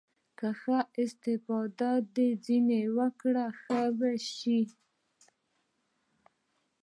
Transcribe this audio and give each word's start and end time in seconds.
که 0.37 0.47
ښه 0.59 0.77
استفاده 1.03 1.91
دې 2.15 2.29
ځنې 2.45 2.81
وکړه 2.97 3.45
ښه 3.61 3.79
شى 4.33 4.59
ديه. 4.67 4.77